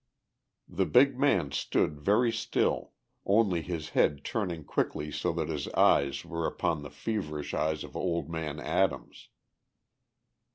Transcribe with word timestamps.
The 0.67 0.87
big 0.87 1.19
man 1.19 1.51
stood 1.51 1.99
very 2.01 2.31
still, 2.31 2.93
only 3.23 3.61
his 3.61 3.89
head 3.89 4.23
turning 4.25 4.63
quickly 4.63 5.11
so 5.11 5.31
that 5.33 5.47
his 5.47 5.67
eyes 5.73 6.25
were 6.25 6.47
upon 6.47 6.81
the 6.81 6.89
feverish 6.89 7.53
eyes 7.53 7.83
of 7.83 7.95
old 7.95 8.27
man 8.27 8.59
Adams. 8.59 9.27